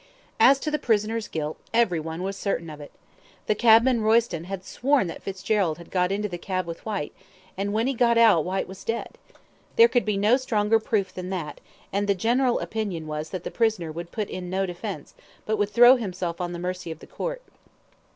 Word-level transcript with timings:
As 0.39 0.57
to 0.61 0.71
the 0.71 0.79
prisoner's 0.79 1.27
guilt, 1.27 1.59
everyone 1.75 2.23
was 2.23 2.35
certain 2.35 2.71
of 2.71 2.81
it. 2.81 2.91
The 3.45 3.53
cabman 3.53 4.01
Royston 4.01 4.45
had 4.45 4.65
sworn 4.65 5.05
that 5.05 5.21
Fitzgerald 5.21 5.77
had 5.77 5.91
got 5.91 6.11
into 6.11 6.27
the 6.27 6.39
cab 6.39 6.65
with 6.65 6.83
Whyte, 6.87 7.13
and 7.55 7.71
when 7.71 7.85
he 7.85 7.93
got 7.93 8.17
out 8.17 8.43
Whyte 8.43 8.67
was 8.67 8.83
dead. 8.83 9.19
There 9.75 9.87
could 9.87 10.03
be 10.03 10.17
no 10.17 10.37
stronger 10.37 10.79
proof 10.79 11.13
than 11.13 11.29
that, 11.29 11.61
and 11.93 12.07
the 12.07 12.15
general 12.15 12.59
opinion 12.61 13.05
was 13.05 13.29
that 13.29 13.43
the 13.43 13.51
prisoner 13.51 13.91
would 13.91 14.09
put 14.11 14.27
in 14.27 14.49
no 14.49 14.65
defence, 14.65 15.13
but 15.45 15.57
would 15.59 15.69
throw 15.69 15.97
himself 15.97 16.41
on 16.41 16.51
the 16.51 16.57
mercy 16.57 16.89
of 16.89 16.97
the 16.97 17.05
court. 17.05 17.43